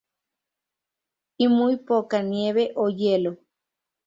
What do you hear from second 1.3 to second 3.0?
Y muy poca nieve o